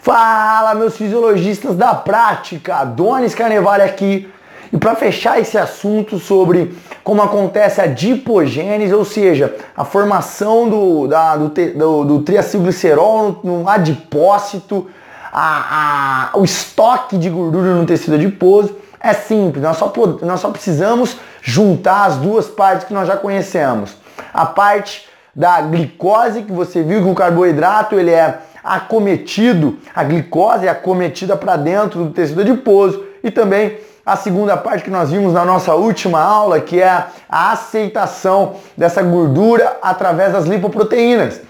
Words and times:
Fala, 0.00 0.74
meus 0.74 0.96
fisiologistas 0.96 1.76
da 1.76 1.94
prática, 1.94 2.84
Donis 2.84 3.34
Carnevale 3.34 3.82
aqui. 3.82 4.32
E 4.72 4.76
para 4.76 4.94
fechar 4.94 5.40
esse 5.40 5.56
assunto 5.56 6.18
sobre 6.18 6.76
como 7.02 7.22
acontece 7.22 7.80
a 7.80 7.86
dipogênese, 7.86 8.94
ou 8.94 9.04
seja, 9.04 9.56
a 9.76 9.84
formação 9.84 10.68
do, 10.68 11.08
da, 11.08 11.36
do, 11.36 11.48
do, 11.48 12.04
do 12.04 12.22
triacilglicerol 12.22 13.40
no, 13.42 13.62
no 13.62 13.68
adipócito, 13.68 14.88
a, 15.32 16.30
a, 16.32 16.38
o 16.38 16.44
estoque 16.44 17.16
de 17.16 17.30
gordura 17.30 17.74
no 17.74 17.86
tecido 17.86 18.14
adiposo, 18.14 18.76
é 19.00 19.14
simples, 19.14 19.62
nós 19.62 19.76
só, 19.76 19.92
nós 20.22 20.40
só 20.40 20.50
precisamos 20.50 21.16
juntar 21.40 22.04
as 22.04 22.16
duas 22.16 22.46
partes 22.46 22.86
que 22.86 22.92
nós 22.92 23.06
já 23.06 23.16
conhecemos. 23.16 23.96
A 24.34 24.44
parte 24.44 25.08
da 25.34 25.60
glicose, 25.60 26.42
que 26.42 26.52
você 26.52 26.82
viu 26.82 27.02
que 27.02 27.08
o 27.08 27.14
carboidrato 27.14 27.94
ele 27.94 28.10
é 28.10 28.40
acometido, 28.76 29.78
a 29.94 30.04
glicose 30.04 30.66
é 30.66 30.70
acometida 30.70 31.36
para 31.36 31.56
dentro 31.56 32.04
do 32.04 32.10
tecido 32.10 32.40
adiposo 32.40 33.04
e 33.22 33.30
também 33.30 33.78
a 34.04 34.16
segunda 34.16 34.56
parte 34.56 34.84
que 34.84 34.90
nós 34.90 35.10
vimos 35.10 35.34
na 35.34 35.44
nossa 35.44 35.74
última 35.74 36.20
aula, 36.20 36.60
que 36.60 36.80
é 36.80 36.88
a 37.28 37.52
aceitação 37.52 38.54
dessa 38.76 39.02
gordura 39.02 39.76
através 39.82 40.32
das 40.32 40.46
lipoproteínas. 40.46 41.40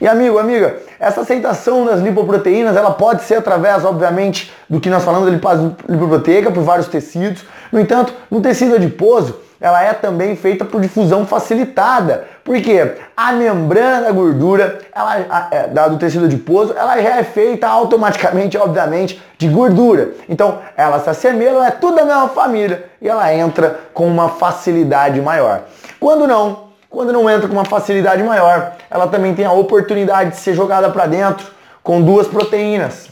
E 0.00 0.06
amigo, 0.06 0.38
amiga, 0.38 0.76
essa 1.00 1.22
aceitação 1.22 1.86
das 1.86 2.00
lipoproteínas, 2.00 2.76
ela 2.76 2.90
pode 2.90 3.22
ser 3.22 3.36
através, 3.36 3.84
obviamente, 3.84 4.52
do 4.68 4.80
que 4.80 4.90
nós 4.90 5.02
falamos 5.02 5.30
da 5.30 5.54
lipoproteica 5.88 6.50
por 6.50 6.62
vários 6.62 6.88
tecidos. 6.88 7.42
No 7.72 7.80
entanto, 7.80 8.12
no 8.30 8.40
tecido 8.40 8.74
adiposo, 8.74 9.40
ela 9.64 9.82
é 9.82 9.94
também 9.94 10.36
feita 10.36 10.62
por 10.62 10.78
difusão 10.78 11.26
facilitada. 11.26 12.26
Porque 12.44 12.96
a 13.16 13.32
membrana 13.32 14.02
da 14.02 14.12
gordura 14.12 14.78
ela, 14.94 15.24
a, 15.30 15.48
é, 15.50 15.88
do 15.88 15.96
tecido 15.96 16.26
adiposo, 16.26 16.74
ela 16.76 17.00
já 17.00 17.16
é 17.16 17.24
feita 17.24 17.66
automaticamente, 17.66 18.58
obviamente, 18.58 19.22
de 19.38 19.48
gordura. 19.48 20.10
Então, 20.28 20.58
ela 20.76 21.00
se 21.00 21.08
assemelha, 21.08 21.48
ela 21.48 21.68
é 21.68 21.70
tudo 21.70 21.96
da 21.96 22.04
mesma 22.04 22.28
família 22.28 22.84
e 23.00 23.08
ela 23.08 23.32
entra 23.32 23.80
com 23.94 24.06
uma 24.06 24.28
facilidade 24.28 25.18
maior. 25.22 25.62
Quando 25.98 26.26
não, 26.26 26.64
quando 26.90 27.10
não 27.10 27.30
entra 27.30 27.48
com 27.48 27.54
uma 27.54 27.64
facilidade 27.64 28.22
maior, 28.22 28.72
ela 28.90 29.06
também 29.06 29.34
tem 29.34 29.46
a 29.46 29.52
oportunidade 29.52 30.32
de 30.32 30.36
ser 30.36 30.52
jogada 30.52 30.90
para 30.90 31.06
dentro 31.06 31.46
com 31.82 32.02
duas 32.02 32.26
proteínas. 32.26 33.08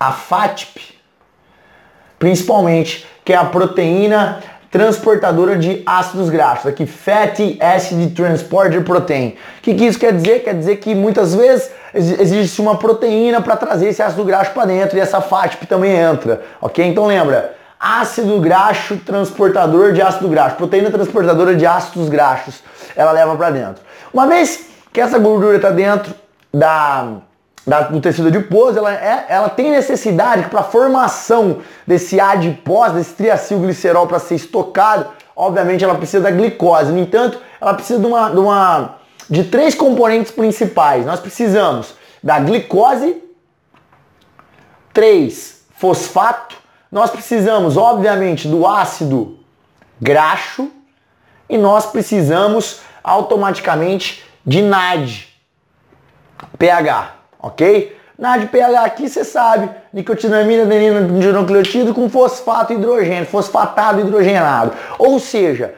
A 0.00 0.10
FATP, 0.10 0.96
principalmente, 2.18 3.06
que 3.24 3.32
é 3.32 3.36
a 3.36 3.44
proteína 3.44 4.40
transportadora 4.70 5.56
de 5.56 5.82
ácidos 5.86 6.28
graxos, 6.28 6.66
aqui 6.66 6.86
Fatty 6.86 7.58
Acid 7.60 8.14
Transporter 8.14 8.82
Protein. 8.84 9.36
O 9.58 9.62
que, 9.62 9.74
que 9.74 9.84
isso 9.84 9.98
quer 9.98 10.12
dizer? 10.12 10.40
Quer 10.44 10.54
dizer 10.54 10.76
que 10.76 10.94
muitas 10.94 11.34
vezes 11.34 11.70
existe 11.94 12.60
uma 12.60 12.76
proteína 12.76 13.40
para 13.40 13.56
trazer 13.56 13.88
esse 13.88 14.02
ácido 14.02 14.24
graxo 14.24 14.52
para 14.52 14.66
dentro 14.66 14.96
e 14.96 15.00
essa 15.00 15.20
FATP 15.20 15.66
também 15.66 15.92
entra, 15.92 16.42
ok? 16.60 16.84
Então 16.84 17.06
lembra, 17.06 17.54
ácido 17.78 18.40
graxo 18.40 18.96
transportador 18.98 19.92
de 19.92 20.02
ácido 20.02 20.28
graxo, 20.28 20.56
proteína 20.56 20.90
transportadora 20.90 21.54
de 21.54 21.64
ácidos 21.64 22.08
graxos, 22.08 22.62
ela 22.94 23.12
leva 23.12 23.36
para 23.36 23.50
dentro. 23.50 23.82
Uma 24.12 24.26
vez 24.26 24.66
que 24.92 25.00
essa 25.00 25.18
gordura 25.18 25.56
está 25.56 25.70
dentro 25.70 26.14
da 26.52 27.18
da, 27.66 27.80
do 27.82 28.00
tecido 28.00 28.28
adiposo, 28.28 28.78
ela, 28.78 28.94
é, 28.94 29.26
ela 29.28 29.48
tem 29.48 29.70
necessidade 29.70 30.48
para 30.48 30.60
a 30.60 30.64
formação 30.64 31.58
desse 31.84 32.20
adipós, 32.20 32.92
desse 32.92 33.14
triacilglicerol 33.14 34.06
para 34.06 34.20
ser 34.20 34.36
estocado, 34.36 35.08
obviamente 35.34 35.82
ela 35.82 35.96
precisa 35.96 36.22
da 36.22 36.30
glicose. 36.30 36.92
No 36.92 36.98
entanto, 36.98 37.40
ela 37.60 37.74
precisa 37.74 37.98
de 37.98 38.06
uma, 38.06 38.30
de 38.30 38.38
uma 38.38 38.96
de 39.28 39.44
três 39.44 39.74
componentes 39.74 40.30
principais. 40.30 41.04
Nós 41.04 41.18
precisamos 41.18 41.94
da 42.22 42.38
glicose, 42.38 43.22
3, 44.92 45.66
fosfato, 45.76 46.56
nós 46.90 47.10
precisamos, 47.10 47.76
obviamente, 47.76 48.46
do 48.46 48.66
ácido 48.66 49.38
graxo 50.00 50.70
e 51.48 51.58
nós 51.58 51.86
precisamos 51.86 52.80
automaticamente 53.02 54.24
de 54.44 54.62
NAD, 54.62 55.28
pH 56.56 57.16
ok? 57.40 57.96
Na 58.18 58.38
de 58.38 58.46
pH 58.46 58.82
aqui 58.82 59.08
você 59.08 59.24
sabe, 59.24 59.68
nicotinamina, 59.92 60.62
adenina, 60.62 61.02
dinucleotídeo 61.20 61.92
com 61.92 62.08
fosfato 62.08 62.72
hidrogênio, 62.72 63.26
fosfatado 63.26 64.00
hidrogenado. 64.00 64.72
Ou 64.98 65.20
seja, 65.20 65.74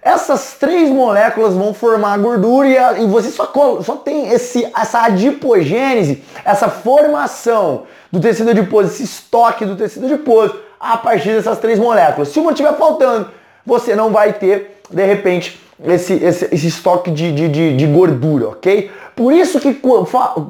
essas 0.00 0.54
três 0.54 0.90
moléculas 0.90 1.54
vão 1.54 1.74
formar 1.74 2.18
gordura 2.18 2.68
e, 2.68 2.78
a, 2.78 2.98
e 2.98 3.06
você 3.06 3.30
só, 3.30 3.50
só 3.82 3.96
tem 3.96 4.28
esse, 4.28 4.70
essa 4.76 5.00
adipogênese, 5.00 6.22
essa 6.44 6.68
formação 6.68 7.84
do 8.10 8.20
tecido 8.20 8.50
adiposo, 8.50 8.88
esse 8.88 9.02
estoque 9.02 9.66
do 9.66 9.76
tecido 9.76 10.06
adiposo 10.06 10.58
a 10.78 10.96
partir 10.96 11.34
dessas 11.34 11.58
três 11.58 11.78
moléculas. 11.78 12.28
Se 12.28 12.38
uma 12.38 12.52
estiver 12.52 12.74
faltando, 12.76 13.30
você 13.66 13.94
não 13.94 14.10
vai 14.10 14.32
ter, 14.32 14.80
de 14.90 15.04
repente, 15.04 15.60
esse, 15.84 16.14
esse, 16.14 16.48
esse 16.52 16.66
estoque 16.68 17.10
de, 17.10 17.32
de, 17.32 17.48
de, 17.48 17.76
de 17.76 17.86
gordura, 17.86 18.48
ok? 18.48 18.90
Por 19.16 19.32
isso 19.32 19.60
que 19.60 19.80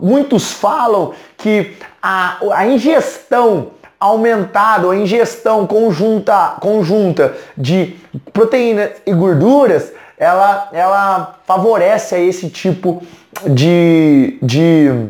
muitos 0.00 0.52
falam 0.52 1.12
que 1.36 1.76
a, 2.02 2.38
a 2.52 2.66
ingestão 2.66 3.68
aumentada, 3.98 4.90
a 4.90 4.96
ingestão 4.96 5.66
conjunta, 5.66 6.56
conjunta 6.60 7.34
de 7.56 7.96
proteínas 8.32 8.90
e 9.06 9.12
gorduras, 9.12 9.92
ela, 10.18 10.68
ela 10.72 11.38
favorece 11.46 12.14
a 12.14 12.18
esse 12.18 12.48
tipo 12.48 13.02
de, 13.46 14.38
de 14.42 15.08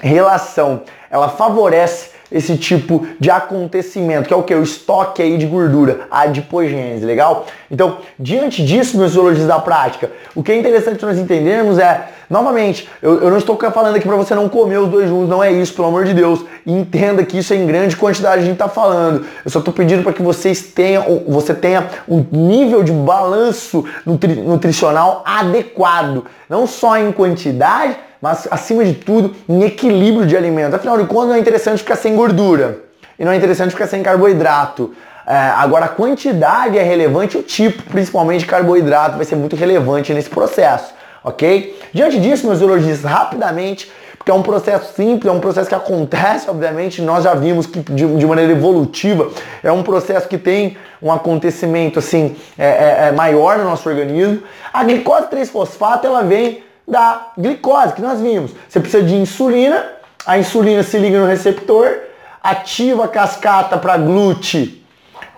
relação. 0.00 0.82
Ela 1.10 1.28
favorece 1.28 2.10
esse 2.34 2.56
tipo 2.56 3.06
de 3.20 3.30
acontecimento, 3.30 4.26
que 4.26 4.34
é 4.34 4.36
o 4.36 4.42
que? 4.42 4.52
O 4.52 4.64
estoque 4.64 5.22
aí 5.22 5.38
de 5.38 5.46
gordura, 5.46 6.08
a 6.10 6.22
adipogênese, 6.22 7.06
legal? 7.06 7.46
Então, 7.70 7.98
diante 8.18 8.64
disso, 8.64 8.98
meus 8.98 9.12
zoologistas 9.12 9.46
da 9.46 9.60
prática, 9.60 10.10
o 10.34 10.42
que 10.42 10.50
é 10.50 10.58
interessante 10.58 11.00
nós 11.04 11.16
entendermos 11.16 11.78
é, 11.78 12.08
novamente, 12.28 12.88
eu, 13.00 13.22
eu 13.22 13.30
não 13.30 13.38
estou 13.38 13.56
falando 13.70 13.94
aqui 13.94 14.08
para 14.08 14.16
você 14.16 14.34
não 14.34 14.48
comer 14.48 14.78
os 14.78 14.88
dois 14.88 15.08
juntos, 15.08 15.28
não 15.28 15.44
é 15.44 15.52
isso, 15.52 15.74
pelo 15.74 15.86
amor 15.86 16.04
de 16.04 16.12
Deus. 16.12 16.44
entenda 16.66 17.24
que 17.24 17.38
isso 17.38 17.54
é 17.54 17.56
em 17.56 17.66
grande 17.66 17.96
quantidade 17.96 18.42
a 18.42 18.44
gente 18.44 18.54
está 18.54 18.68
falando. 18.68 19.24
Eu 19.44 19.50
só 19.50 19.60
estou 19.60 19.72
pedindo 19.72 20.02
para 20.02 20.12
que 20.12 20.22
vocês 20.22 20.60
tenham, 20.60 21.22
você 21.28 21.54
tenha 21.54 21.88
um 22.08 22.26
nível 22.32 22.82
de 22.82 22.90
balanço 22.90 23.84
nutri, 24.04 24.34
nutricional 24.34 25.22
adequado, 25.24 26.24
não 26.48 26.66
só 26.66 26.98
em 26.98 27.12
quantidade, 27.12 27.96
mas 28.20 28.48
acima 28.50 28.84
de 28.84 28.94
tudo 28.94 29.34
em 29.48 29.62
equilíbrio 29.62 30.26
de 30.26 30.36
alimentos. 30.36 30.74
Afinal 30.74 30.98
de 30.98 31.06
contas, 31.06 31.28
não 31.28 31.34
é 31.36 31.38
interessante 31.38 31.78
ficar 31.78 31.96
sem 31.96 32.14
gordura 32.14 32.78
e 33.18 33.24
não 33.24 33.32
é 33.32 33.36
interessante 33.36 33.70
ficar 33.70 33.86
sem 33.86 34.02
carboidrato. 34.02 34.92
É, 35.26 35.34
agora, 35.34 35.86
a 35.86 35.88
quantidade 35.88 36.78
é 36.78 36.82
relevante, 36.82 37.38
o 37.38 37.42
tipo, 37.42 37.82
principalmente 37.84 38.40
de 38.40 38.46
carboidrato, 38.46 39.16
vai 39.16 39.24
ser 39.24 39.36
muito 39.36 39.56
relevante 39.56 40.12
nesse 40.12 40.28
processo, 40.28 40.92
ok? 41.22 41.78
Diante 41.94 42.20
disso, 42.20 42.46
meus 42.46 42.58
zoologistas, 42.58 43.10
rapidamente, 43.10 43.90
porque 44.18 44.30
é 44.30 44.34
um 44.34 44.42
processo 44.42 44.94
simples, 44.94 45.32
é 45.32 45.34
um 45.34 45.40
processo 45.40 45.68
que 45.68 45.74
acontece, 45.74 46.48
obviamente, 46.48 47.00
nós 47.00 47.24
já 47.24 47.34
vimos 47.34 47.66
que 47.66 47.80
de, 47.80 48.06
de 48.06 48.26
maneira 48.26 48.52
evolutiva, 48.52 49.30
é 49.62 49.72
um 49.72 49.82
processo 49.82 50.28
que 50.28 50.36
tem 50.36 50.76
um 51.02 51.10
acontecimento 51.12 51.98
assim 51.98 52.36
é, 52.58 52.66
é, 52.66 53.08
é 53.08 53.12
maior 53.12 53.58
no 53.58 53.64
nosso 53.64 53.88
organismo. 53.88 54.42
A 54.72 54.84
glicose 54.84 55.26
3-fosfato, 55.28 56.06
ela 56.06 56.22
vem 56.22 56.62
da 56.86 57.32
glicose, 57.36 57.94
que 57.94 58.02
nós 58.02 58.20
vimos. 58.20 58.52
Você 58.68 58.80
precisa 58.80 59.02
de 59.02 59.14
insulina, 59.14 59.84
a 60.26 60.38
insulina 60.38 60.82
se 60.82 60.98
liga 60.98 61.18
no 61.20 61.26
receptor, 61.26 61.98
ativa 62.42 63.04
a 63.04 63.08
cascata 63.08 63.78
para 63.78 63.96
GLUT 63.96 64.84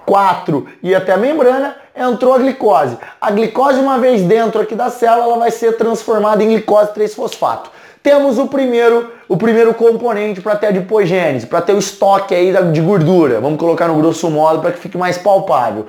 4 0.07 0.67
e 0.83 0.95
até 0.95 1.13
a 1.13 1.17
membrana, 1.17 1.77
entrou 1.95 2.35
a 2.35 2.39
glicose. 2.39 2.97
A 3.21 3.31
glicose, 3.31 3.81
uma 3.81 3.99
vez 3.99 4.23
dentro 4.23 4.61
aqui 4.61 4.75
da 4.75 4.89
célula, 4.89 5.25
ela 5.25 5.39
vai 5.39 5.51
ser 5.51 5.77
transformada 5.77 6.43
em 6.43 6.49
glicose 6.49 6.93
3-fosfato. 6.93 7.71
Temos 8.03 8.39
o 8.39 8.47
primeiro, 8.47 9.13
o 9.29 9.37
primeiro 9.37 9.75
componente 9.75 10.41
para 10.41 10.55
ter 10.55 10.67
a 10.67 10.69
adipogênese, 10.69 11.47
para 11.47 11.61
ter 11.61 11.73
o 11.73 11.79
estoque 11.79 12.33
aí 12.33 12.53
de 12.73 12.81
gordura. 12.81 13.41
Vamos 13.41 13.59
colocar 13.59 13.89
no 13.89 13.97
grosso 13.97 14.31
modo 14.31 14.61
para 14.61 14.71
que 14.71 14.79
fique 14.79 14.97
mais 14.97 15.19
palpável. 15.19 15.87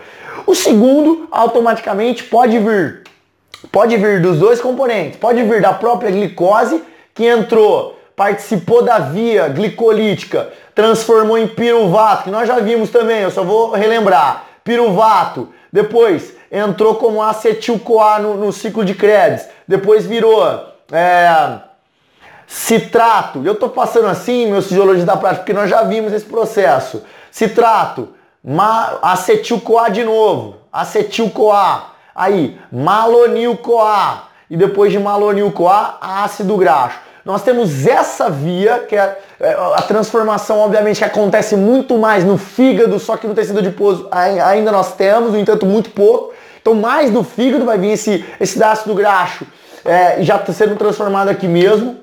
O 0.47 0.55
segundo, 0.55 1.27
automaticamente, 1.29 2.23
pode 2.23 2.57
vir 2.57 3.03
Pode 3.71 3.98
vir 3.98 4.21
dos 4.21 4.38
dois 4.38 4.62
componentes, 4.62 5.18
pode 5.19 5.42
vir 5.44 5.62
da 5.62 5.74
própria 5.74 6.12
glicose 6.12 6.83
que 7.13 7.25
entrou, 7.25 7.98
participou 8.15 8.83
da 8.83 9.00
via 9.00 9.48
glicolítica, 9.48 10.51
transformou 10.75 11.38
em 11.38 11.48
piruvato, 11.48 12.25
que 12.25 12.30
nós 12.30 12.48
já 12.48 12.59
vimos 12.59 12.92
também, 12.92 13.21
eu 13.21 13.31
só 13.31 13.44
vou 13.44 13.71
relembrar. 13.71 14.45
Piruvato, 14.63 15.50
depois 15.74 16.36
entrou 16.51 16.95
como 16.95 17.21
acetil-CoA 17.21 18.19
no, 18.19 18.33
no, 18.36 18.54
ciclo 18.54 18.86
de 18.86 18.94
Krebs, 18.94 19.48
depois 19.68 20.06
virou 20.06 20.45
é, 20.92 21.59
citrato. 22.45 23.42
Eu 23.44 23.54
estou 23.54 23.69
passando 23.69 24.07
assim, 24.07 24.45
meus 24.45 24.68
fisiologistas 24.68 25.07
da 25.07 25.18
prática, 25.18 25.42
porque 25.42 25.54
nós 25.54 25.69
já 25.69 25.81
vimos 25.83 26.13
esse 26.13 26.25
processo. 26.25 27.04
Citrato, 27.31 28.09
acetil-CoA 29.01 29.89
de 29.89 30.04
novo, 30.04 30.57
acetil-CoA 30.71 31.96
Aí, 32.17 32.59
malonil-CoA. 32.71 34.23
E 34.49 34.57
depois 34.57 34.91
de 34.91 34.97
malonil-CoA, 34.97 35.97
ácido 36.01 36.57
graxo. 36.57 36.99
nós 37.23 37.43
temos 37.43 37.85
essa 37.85 38.29
via, 38.29 38.79
que 38.79 38.95
é, 38.95 39.19
é 39.39 39.53
a 39.75 39.81
transformação, 39.83 40.59
obviamente, 40.59 40.97
que 40.97 41.03
acontece 41.03 41.55
muito 41.55 41.97
mais 41.97 42.23
no 42.23 42.37
fígado, 42.37 42.97
só 42.99 43.17
que 43.17 43.27
no 43.27 43.35
tecido 43.35 43.59
adiposo 43.59 44.07
ainda 44.09 44.71
nós 44.71 44.95
temos, 44.95 45.33
no 45.33 45.39
entanto, 45.39 45.65
muito 45.65 45.91
pouco. 45.91 46.33
Então, 46.59 46.73
mais 46.73 47.11
do 47.11 47.23
fígado 47.23 47.65
vai 47.65 47.77
vir 47.77 47.91
esse, 47.91 48.25
esse 48.39 48.61
ácido 48.63 48.95
graxo 48.95 49.45
é, 49.85 50.21
já 50.21 50.35
está 50.35 50.51
sendo 50.51 50.75
transformado 50.75 51.29
aqui 51.29 51.47
mesmo. 51.47 51.97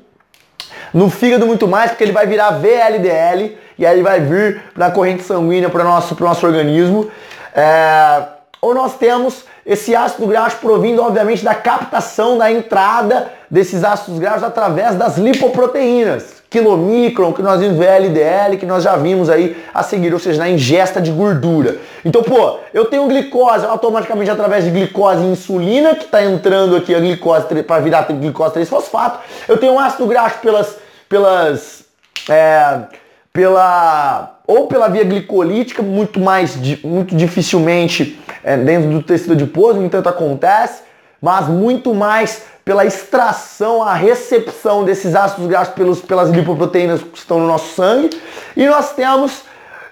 No 0.93 1.11
fígado 1.11 1.47
muito 1.47 1.67
mais, 1.67 1.91
porque 1.91 2.05
ele 2.05 2.13
vai 2.13 2.27
virar 2.27 2.53
VLDL 2.53 3.59
e 3.77 3.85
aí 3.85 3.97
ele 3.97 4.03
vai 4.03 4.21
vir 4.21 4.63
na 4.77 4.91
corrente 4.91 5.23
sanguínea 5.25 5.69
para 5.69 5.83
o 5.83 5.85
nosso, 5.85 6.17
nosso 6.23 6.47
organismo. 6.47 7.11
É, 7.55 8.34
ou 8.65 8.75
nós 8.75 8.97
temos 8.97 9.45
esse 9.67 9.95
ácido 9.95 10.27
graxo 10.27 10.57
provindo, 10.57 11.03
obviamente, 11.03 11.45
da 11.45 11.55
captação, 11.55 12.39
da 12.39 12.51
entrada 12.51 13.31
desses 13.51 13.85
ácidos 13.85 14.19
graxos 14.19 14.43
através 14.43 14.97
das 14.97 15.19
lipoproteínas 15.19 16.43
quilomicron, 16.49 17.33
que 17.33 17.43
nós 17.43 17.61
vimos 17.61 17.77
VLDL, 17.77 18.57
que 18.59 18.65
nós 18.65 18.85
já 18.85 18.97
vimos 18.97 19.29
aí 19.29 19.57
a 19.75 19.83
seguir, 19.83 20.15
ou 20.15 20.21
seja, 20.21 20.39
na 20.39 20.49
ingesta 20.49 21.01
de 21.01 21.11
gordura. 21.11 21.79
Então, 22.05 22.23
pô, 22.23 22.59
eu 22.73 22.85
tenho 22.87 23.07
glicose, 23.07 23.67
automaticamente 23.67 24.31
através 24.31 24.65
de 24.65 24.71
glicose 24.71 25.21
e 25.21 25.27
insulina, 25.27 25.95
que 25.97 26.05
está 26.05 26.25
entrando 26.25 26.77
aqui 26.77 26.95
a 26.95 27.01
glicose 27.01 27.47
para 27.67 27.81
virar 27.81 28.03
glicose 28.05 28.55
3-fosfato. 28.55 29.19
Eu 29.49 29.59
tenho 29.59 29.79
ácido 29.79 30.07
graxo 30.07 30.39
pelas, 30.39 30.77
pelas, 31.09 31.85
é, 32.31 32.79
pela, 33.35 34.39
ou 34.47 34.69
pela 34.69 34.89
via 34.89 35.03
glicolítica, 35.03 35.83
muito 35.83 36.21
mais, 36.21 36.57
muito 36.85 37.17
dificilmente 37.17 38.23
é, 38.45 38.57
dentro 38.57 38.89
do 38.91 39.03
tecido 39.03 39.33
adiposo, 39.33 39.81
no 39.81 39.85
entanto 39.85 40.09
acontece, 40.09 40.83
mas 41.21 41.49
muito 41.49 41.93
mais 41.93 42.45
pela 42.65 42.87
extração, 42.87 43.83
a 43.83 43.93
recepção 43.93 44.85
desses 44.85 45.17
ácidos 45.17 45.49
graxos 45.49 45.75
pelos, 45.75 46.01
pelas 46.01 46.31
lipoproteínas 46.31 47.03
que 47.03 47.19
estão 47.19 47.41
no 47.41 47.49
nosso 47.49 47.75
sangue. 47.75 48.17
E 48.57 48.67
nós 48.67 48.95
temos, 48.95 49.43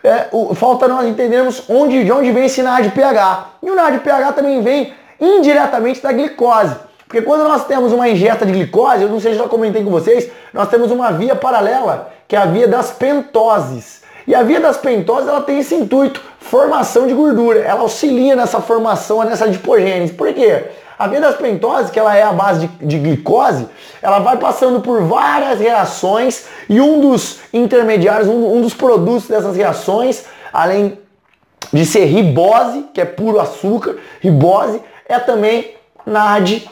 é, 0.05 0.29
o, 0.31 0.55
falta 0.55 0.87
nós 0.87 1.07
entendermos 1.09 1.65
onde, 1.69 2.05
de 2.05 2.13
onde 2.13 2.31
vem 2.31 2.45
esse 2.45 2.63
NADPH. 2.63 3.57
E 3.61 3.71
o 3.71 3.75
NADPH 3.75 4.35
também 4.37 4.63
vem 4.63 4.95
indiretamente 5.21 6.01
da 6.01 6.13
glicose. 6.13 6.77
Porque 7.13 7.27
quando 7.27 7.45
nós 7.45 7.67
temos 7.67 7.93
uma 7.93 8.09
ingesta 8.09 8.47
de 8.47 8.53
glicose, 8.53 9.03
eu 9.03 9.09
não 9.11 9.21
sei 9.21 9.33
se 9.33 9.39
já 9.39 9.47
comentei 9.47 9.85
com 9.85 9.91
vocês, 9.91 10.31
nós 10.51 10.71
temos 10.71 10.91
uma 10.91 11.13
via 11.13 11.37
paralela, 11.37 12.11
que 12.27 12.35
é 12.35 12.39
a 12.39 12.47
via 12.47 12.67
das 12.67 12.91
pentoses. 12.91 14.01
E 14.27 14.35
a 14.35 14.43
via 14.43 14.59
das 14.59 14.79
pentoses 14.79 15.29
ela 15.29 15.43
tem 15.43 15.59
esse 15.59 15.75
intuito, 15.75 16.23
formação 16.41 17.07
de 17.07 17.13
gordura. 17.13 17.59
Ela 17.59 17.81
auxilia 17.81 18.35
nessa 18.35 18.63
formação, 18.63 19.23
nessa 19.25 19.45
adipogênese. 19.45 20.15
Por 20.15 20.33
quê? 20.33 20.71
A 20.99 21.07
via 21.07 21.21
das 21.21 21.37
pentoses, 21.37 21.91
que 21.91 21.99
ela 21.99 22.17
é 22.17 22.23
a 22.23 22.33
base 22.33 22.67
de, 22.67 22.87
de 22.87 22.99
glicose, 22.99 23.69
ela 24.01 24.19
vai 24.19 24.39
passando 24.39 24.81
por 24.81 25.03
várias 25.03 25.61
reações 25.61 26.47
e 26.67 26.81
um 26.81 26.99
dos 26.99 27.41
intermediários, 27.53 28.27
um, 28.27 28.57
um 28.57 28.63
dos 28.63 28.73
produtos 28.73 29.29
dessas 29.29 29.55
reações, 29.55 30.25
além 30.51 30.99
de 31.71 31.85
ser 31.85 32.07
ribose, 32.07 32.87
que 32.95 33.03
é 33.03 33.05
puro 33.05 33.39
açúcar, 33.39 33.97
ribose, 34.19 34.81
é 35.07 35.19
também 35.19 35.75
NAD 36.07 36.71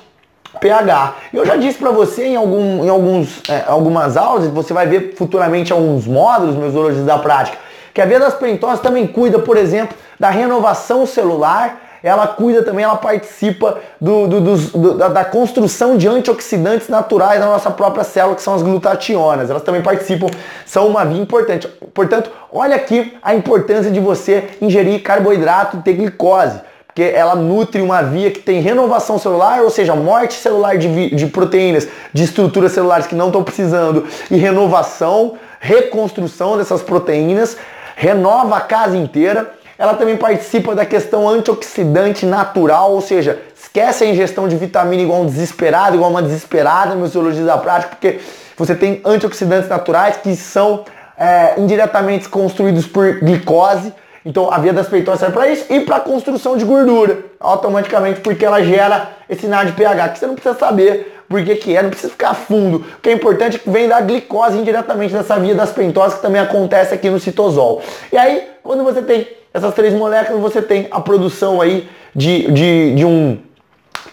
pH. 0.59 1.15
Eu 1.33 1.45
já 1.47 1.57
disse 1.57 1.79
para 1.79 1.91
você 1.91 2.25
em, 2.25 2.37
algum, 2.37 2.85
em 2.85 2.89
alguns, 2.89 3.43
é, 3.49 3.65
algumas 3.67 4.17
aulas, 4.17 4.49
você 4.49 4.73
vai 4.73 4.87
ver 4.87 5.15
futuramente 5.17 5.73
alguns 5.73 6.07
módulos, 6.07 6.57
meus 6.57 6.73
zoologistas 6.73 7.07
da 7.07 7.19
prática, 7.19 7.59
que 7.95 8.01
a 8.01 8.07
via 8.07 8.19
das 8.19 8.35
pentoses 8.35 8.81
também 8.81 9.07
cuida, 9.07 9.39
por 9.39 9.57
exemplo, 9.57 9.97
da 10.19 10.31
renovação 10.31 11.07
celular 11.07 11.81
ela 12.03 12.27
cuida 12.27 12.63
também, 12.63 12.85
ela 12.85 12.97
participa 12.97 13.79
do, 14.01 14.27
do, 14.27 14.41
do, 14.41 14.95
da, 14.95 15.09
da, 15.09 15.25
construção 15.25 15.97
de 15.97 16.09
antioxidantes 16.09 16.89
naturais 16.89 17.41
na 17.41 17.47
nossa 17.47 17.71
própria 17.71 18.05
célula, 18.05 18.35
que 18.35 18.43
são 18.43 18.55
as 18.55 18.63
glutationas. 18.63 19.51
Elas 19.51 19.63
também 19.63 19.83
participam, 19.83 20.29
são 20.65 20.89
uma 20.89 21.05
via 21.05 21.21
importante. 21.21 21.69
Portanto, 21.93 22.31
olha 22.51 22.75
aqui 22.75 23.17
a 23.23 23.35
importância 23.35 23.91
de 23.91 24.01
você 24.01 24.49
ingerir 24.63 25.03
carboidrato 25.03 25.77
e 25.77 25.83
ter 25.83 25.93
glicose 25.93 26.59
porque 26.91 27.03
ela 27.03 27.37
nutre 27.37 27.81
uma 27.81 28.03
via 28.03 28.33
que 28.33 28.41
tem 28.41 28.61
renovação 28.61 29.19
celular, 29.19 29.63
ou 29.63 29.71
seja, 29.71 29.95
morte 29.95 30.35
celular 30.35 30.77
de, 30.77 31.15
de 31.15 31.27
proteínas, 31.27 31.87
de 32.13 32.25
estruturas 32.25 32.73
celulares 32.73 33.07
que 33.07 33.15
não 33.15 33.29
estão 33.29 33.45
precisando, 33.45 34.07
e 34.29 34.37
renovação, 34.37 35.35
reconstrução 35.61 36.59
dessas 36.59 36.83
proteínas, 36.83 37.57
renova 37.97 38.57
a 38.57 38.61
casa 38.61 38.97
inteira 38.97 39.61
ela 39.81 39.95
também 39.95 40.15
participa 40.15 40.75
da 40.75 40.85
questão 40.85 41.27
antioxidante 41.27 42.27
natural, 42.27 42.93
ou 42.93 43.01
seja, 43.01 43.41
esquece 43.59 44.05
a 44.05 44.07
ingestão 44.07 44.47
de 44.47 44.55
vitamina 44.55 45.03
igual 45.03 45.23
um 45.23 45.27
desesperado, 45.27 45.97
igual 45.97 46.11
uma 46.11 46.23
desesperada, 46.23 46.95
meus 46.95 47.13
zoologistas 47.13 47.47
da 47.47 47.57
prática, 47.57 47.97
porque 47.97 48.21
você 48.59 48.75
tem 48.75 49.01
antioxidantes 49.07 49.71
naturais 49.71 50.19
que 50.19 50.37
são 50.37 50.85
é, 51.17 51.55
indiretamente 51.57 52.29
construídos 52.29 52.87
por 52.87 53.21
glicose. 53.21 53.91
Então 54.25 54.53
a 54.53 54.59
via 54.59 54.73
das 54.73 54.89
peitões 54.89 55.19
serve 55.19 55.35
para 55.35 55.49
isso 55.49 55.65
e 55.71 55.81
para 55.81 56.01
construção 56.01 56.57
de 56.57 56.65
gordura, 56.65 57.19
automaticamente, 57.39 58.21
porque 58.21 58.45
ela 58.45 58.63
gera 58.63 59.11
esse 59.29 59.47
NAD 59.47 59.73
pH, 59.73 60.09
que 60.11 60.19
você 60.19 60.27
não 60.27 60.35
precisa 60.35 60.59
saber 60.59 61.21
por 61.29 61.43
que, 61.45 61.77
é, 61.77 61.83
não 61.83 61.91
precisa 61.91 62.11
ficar 62.11 62.35
fundo. 62.35 62.79
O 62.79 63.01
que 63.01 63.09
é 63.09 63.13
importante 63.13 63.57
é 63.57 63.59
que 63.61 63.71
vem 63.71 63.89
da 63.89 64.01
glicose 64.01 64.59
indiretamente 64.59 65.13
dessa 65.13 65.39
via 65.39 65.55
das 65.55 65.71
pentoses, 65.71 66.17
que 66.17 66.23
também 66.23 66.41
acontece 66.41 66.93
aqui 66.93 67.09
no 67.09 67.21
citosol. 67.21 67.81
E 68.13 68.19
aí, 68.19 68.49
quando 68.65 68.83
você 68.83 69.01
tem 69.01 69.29
essas 69.55 69.73
três 69.75 69.95
moléculas, 69.95 70.41
você 70.41 70.61
tem 70.61 70.89
a 70.91 71.01
produção 71.01 71.61
aí 71.61 71.89
de, 72.15 72.51
de, 72.51 72.95
de 72.97 73.05
um 73.05 73.39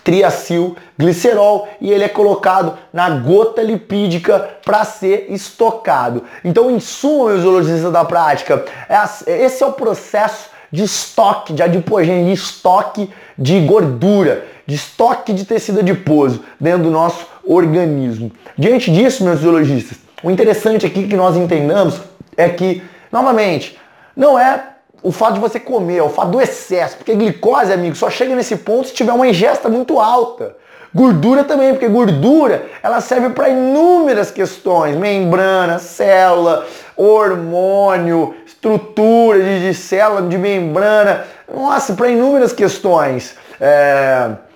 triacil 0.08 0.78
glicerol 0.98 1.68
e 1.82 1.92
ele 1.92 2.06
é 2.06 2.08
colocado 2.08 2.78
na 2.94 3.10
gota 3.10 3.62
lipídica 3.62 4.40
para 4.64 4.86
ser 4.86 5.26
estocado. 5.28 6.24
Então, 6.46 6.72
em 6.72 6.80
suma, 6.80 7.32
meus 7.32 7.42
zoologistas 7.42 7.92
da 7.92 8.06
prática, 8.06 8.64
é 8.88 9.44
esse 9.44 9.62
é 9.62 9.68
o 9.68 9.74
processo 9.74 10.50
de 10.72 10.86
estoque, 10.86 11.52
de 11.52 11.62
adipogênese, 11.62 12.28
de 12.28 12.34
estoque 12.34 13.10
de 13.38 13.60
gordura, 13.60 14.46
de 14.66 14.76
estoque 14.76 15.34
de 15.34 15.44
tecido 15.44 15.82
adiposo 15.82 16.42
dentro 16.58 16.84
do 16.84 16.90
nosso 16.92 17.28
organismo. 17.44 18.32
Diante 18.58 18.90
disso, 18.90 19.26
meus 19.26 19.42
zoologistas, 19.42 19.98
o 20.24 20.32
interessante 20.32 20.86
aqui 20.86 21.06
que 21.06 21.18
nós 21.18 21.36
entendamos 21.36 22.00
é 22.38 22.48
que, 22.48 22.82
novamente, 23.12 23.78
não 24.16 24.40
é 24.40 24.77
o 25.04 25.12
fato 25.12 25.36
de 25.36 25.40
você 25.40 25.60
comer, 25.60 26.02
o 26.02 26.10
fato 26.10 26.32
do 26.32 26.42
excesso, 26.42 26.98
porque 26.98 27.16
glicose, 27.16 27.72
amigo, 27.72 27.96
só 27.96 28.10
chega 28.10 28.36
nesse 28.36 28.56
ponto 28.58 28.88
se 28.88 28.94
tiver 28.94 29.14
uma 29.14 29.28
ingesta 29.28 29.70
muito 29.70 30.00
alta. 30.00 30.56
Gordura 30.94 31.44
também, 31.44 31.74
porque 31.74 31.88
gordura 31.88 32.66
ela 32.82 33.02
serve 33.02 33.30
para 33.30 33.50
inúmeras 33.50 34.32
questões, 34.32 34.96
membrana, 34.96 35.80
célula, 35.80 36.66
hormônio, 36.96 38.36
estrutura 38.46 39.40
de, 39.40 39.68
de 39.68 39.74
célula, 39.74 40.24
de 40.24 40.38
membrana, 40.38 41.26
nossa, 41.54 41.94
para 41.94 42.10
inúmeras 42.10 42.54
questões. 42.54 43.36
É 43.60 44.47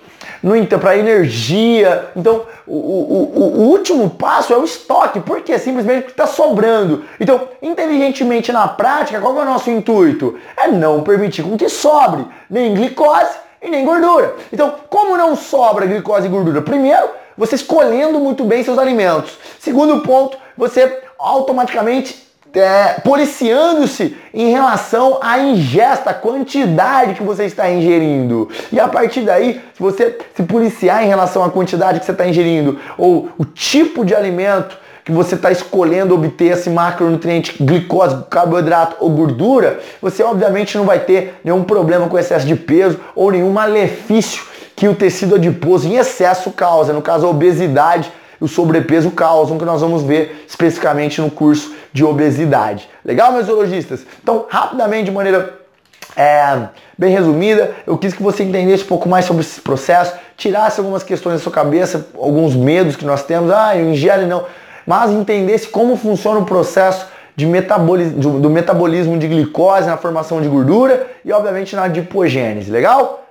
para 0.80 0.96
energia. 0.96 2.10
Então, 2.16 2.42
o, 2.66 2.76
o, 2.76 3.60
o, 3.60 3.60
último 3.70 4.10
passo 4.10 4.52
é 4.52 4.56
o 4.56 4.64
estoque, 4.64 5.20
porque 5.20 5.58
simplesmente 5.58 6.08
está 6.08 6.26
sobrando. 6.26 7.04
Então, 7.20 7.48
inteligentemente 7.62 8.50
na 8.50 8.66
prática, 8.66 9.20
qual 9.20 9.38
é 9.38 9.42
o 9.42 9.44
nosso 9.44 9.70
intuito? 9.70 10.36
É 10.56 10.68
não 10.68 11.02
permitir 11.02 11.42
com 11.42 11.56
que 11.56 11.68
sobre 11.68 12.26
nem 12.50 12.74
glicose 12.74 13.36
e 13.62 13.70
nem 13.70 13.84
gordura. 13.84 14.34
Então, 14.52 14.74
como 14.90 15.16
não 15.16 15.36
sobra 15.36 15.86
glicose 15.86 16.26
e 16.26 16.30
gordura? 16.30 16.60
Primeiro, 16.60 17.08
você 17.36 17.54
escolhendo 17.54 18.18
muito 18.18 18.44
bem 18.44 18.64
seus 18.64 18.78
alimentos. 18.78 19.38
Segundo 19.60 20.00
ponto, 20.00 20.36
você 20.56 21.02
automaticamente 21.18 22.31
é, 22.54 23.00
policiando-se 23.00 24.16
em 24.32 24.50
relação 24.50 25.18
à 25.22 25.38
ingesta, 25.38 26.10
a 26.10 26.14
quantidade 26.14 27.14
que 27.14 27.22
você 27.22 27.44
está 27.44 27.70
ingerindo. 27.70 28.48
E 28.70 28.78
a 28.78 28.88
partir 28.88 29.22
daí, 29.22 29.60
se 29.74 29.82
você 29.82 30.18
se 30.34 30.42
policiar 30.42 31.04
em 31.04 31.08
relação 31.08 31.44
à 31.44 31.50
quantidade 31.50 32.00
que 32.00 32.06
você 32.06 32.12
está 32.12 32.26
ingerindo, 32.26 32.78
ou 32.98 33.30
o 33.38 33.44
tipo 33.44 34.04
de 34.04 34.14
alimento 34.14 34.76
que 35.04 35.10
você 35.10 35.34
está 35.34 35.50
escolhendo 35.50 36.14
obter 36.14 36.52
esse 36.52 36.70
macronutriente, 36.70 37.62
glicose, 37.62 38.24
carboidrato 38.30 38.96
ou 39.00 39.10
gordura, 39.10 39.80
você 40.00 40.22
obviamente 40.22 40.76
não 40.78 40.84
vai 40.84 41.00
ter 41.00 41.40
nenhum 41.42 41.64
problema 41.64 42.08
com 42.08 42.18
excesso 42.18 42.46
de 42.46 42.54
peso 42.54 43.00
ou 43.14 43.32
nenhum 43.32 43.50
malefício 43.50 44.44
que 44.76 44.88
o 44.88 44.94
tecido 44.94 45.34
adiposo 45.34 45.88
em 45.88 45.96
excesso 45.96 46.50
causa, 46.52 46.92
no 46.92 47.02
caso 47.02 47.26
a 47.26 47.30
obesidade 47.30 48.12
o 48.42 48.48
sobrepeso 48.48 49.12
causam, 49.12 49.56
que 49.56 49.64
nós 49.64 49.80
vamos 49.80 50.02
ver 50.02 50.44
especificamente 50.48 51.20
no 51.20 51.30
curso 51.30 51.72
de 51.92 52.04
obesidade. 52.04 52.88
Legal, 53.04 53.32
meus 53.32 53.46
zoologistas? 53.46 54.04
Então, 54.20 54.46
rapidamente, 54.48 55.04
de 55.04 55.10
maneira 55.12 55.60
é, 56.16 56.66
bem 56.98 57.14
resumida, 57.14 57.70
eu 57.86 57.96
quis 57.96 58.12
que 58.12 58.20
você 58.20 58.42
entendesse 58.42 58.82
um 58.82 58.88
pouco 58.88 59.08
mais 59.08 59.26
sobre 59.26 59.42
esse 59.42 59.60
processo, 59.60 60.14
tirasse 60.36 60.80
algumas 60.80 61.04
questões 61.04 61.36
da 61.36 61.38
sua 61.38 61.52
cabeça, 61.52 62.08
alguns 62.18 62.56
medos 62.56 62.96
que 62.96 63.04
nós 63.04 63.22
temos, 63.22 63.52
ah, 63.52 63.76
eu 63.76 63.88
ingere 63.88 64.26
não, 64.26 64.44
mas 64.84 65.12
entendesse 65.12 65.68
como 65.68 65.96
funciona 65.96 66.40
o 66.40 66.44
processo 66.44 67.06
de 67.36 67.46
metabolismo, 67.46 68.40
do 68.40 68.50
metabolismo 68.50 69.16
de 69.18 69.28
glicose 69.28 69.86
na 69.86 69.96
formação 69.96 70.42
de 70.42 70.48
gordura 70.48 71.06
e, 71.24 71.32
obviamente, 71.32 71.76
na 71.76 71.84
adipogênese, 71.84 72.72
legal? 72.72 73.24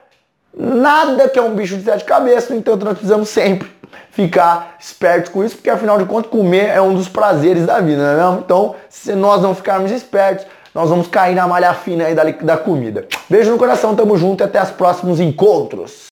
Nada 0.57 1.27
que 1.27 1.37
é 1.37 1.41
um 1.41 1.53
bicho 1.53 1.75
de 1.75 1.83
sete 1.83 2.05
cabeças, 2.05 2.49
no 2.49 2.55
entanto, 2.55 2.85
nós 2.85 2.93
precisamos 2.93 3.27
sempre 3.27 3.80
ficar 4.12 4.75
espertos 4.79 5.31
com 5.31 5.43
isso, 5.43 5.55
porque 5.55 5.69
afinal 5.69 5.98
de 5.98 6.05
contas 6.05 6.31
comer 6.31 6.69
é 6.69 6.81
um 6.81 6.93
dos 6.93 7.07
prazeres 7.07 7.65
da 7.65 7.79
vida, 7.79 8.01
não 8.01 8.10
é 8.10 8.25
mesmo? 8.25 8.43
Então, 8.45 8.75
se 8.89 9.13
nós 9.15 9.41
não 9.41 9.55
ficarmos 9.55 9.91
espertos, 9.91 10.45
nós 10.74 10.89
vamos 10.89 11.07
cair 11.07 11.36
na 11.36 11.48
malha 11.48 11.74
fina 11.74 12.05
aí 12.05 12.15
da, 12.15 12.24
da 12.24 12.57
comida. 12.57 13.05
Beijo 13.29 13.51
no 13.51 13.57
coração, 13.57 13.95
tamo 13.95 14.17
junto 14.17 14.41
e 14.41 14.45
até 14.45 14.62
os 14.62 14.71
próximos 14.71 15.19
encontros. 15.19 16.10